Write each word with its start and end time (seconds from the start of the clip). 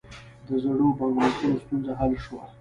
د 0.47 0.49
زړو 0.63 0.87
بانکنوټونو 0.97 1.57
ستونزه 1.63 1.91
حل 1.99 2.13
شوه؟ 2.23 2.43